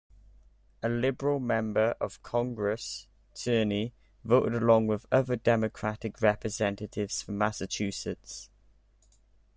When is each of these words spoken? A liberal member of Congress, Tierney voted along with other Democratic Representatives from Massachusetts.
A 0.81 0.89
liberal 0.89 1.39
member 1.39 1.93
of 2.01 2.23
Congress, 2.23 3.07
Tierney 3.35 3.93
voted 4.23 4.55
along 4.55 4.87
with 4.87 5.05
other 5.11 5.35
Democratic 5.35 6.19
Representatives 6.23 7.21
from 7.21 7.37
Massachusetts. 7.37 8.49